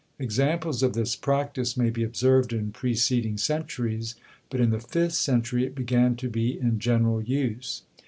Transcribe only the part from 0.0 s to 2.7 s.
Examples of this practice may be observed